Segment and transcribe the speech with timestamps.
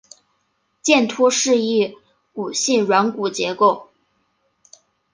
[0.81, 1.95] 剑突是一
[2.33, 3.89] 骨性软骨结构。